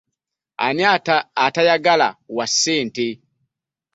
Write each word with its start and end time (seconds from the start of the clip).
Ani 0.65 0.83
atayagala 1.45 2.07
wa 2.35 2.45
ssente? 2.51 3.07